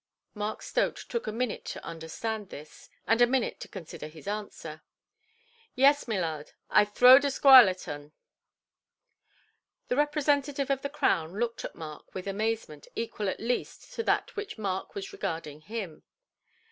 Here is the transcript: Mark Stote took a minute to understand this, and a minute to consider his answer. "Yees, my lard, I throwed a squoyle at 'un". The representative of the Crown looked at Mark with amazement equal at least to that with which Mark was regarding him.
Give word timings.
Mark 0.33 0.61
Stote 0.63 1.07
took 1.09 1.27
a 1.27 1.31
minute 1.31 1.63
to 1.65 1.85
understand 1.85 2.49
this, 2.49 2.89
and 3.05 3.21
a 3.21 3.27
minute 3.27 3.59
to 3.59 3.67
consider 3.67 4.07
his 4.07 4.27
answer. 4.27 4.81
"Yees, 5.75 6.07
my 6.07 6.17
lard, 6.19 6.53
I 6.71 6.85
throwed 6.85 7.23
a 7.23 7.27
squoyle 7.29 7.69
at 7.69 7.87
'un". 7.87 8.11
The 9.89 9.95
representative 9.97 10.71
of 10.71 10.81
the 10.81 10.89
Crown 10.89 11.37
looked 11.39 11.63
at 11.63 11.75
Mark 11.75 12.15
with 12.15 12.25
amazement 12.25 12.87
equal 12.95 13.29
at 13.29 13.39
least 13.39 13.93
to 13.93 14.01
that 14.01 14.29
with 14.29 14.37
which 14.37 14.57
Mark 14.57 14.95
was 14.95 15.13
regarding 15.13 15.61
him. 15.61 16.01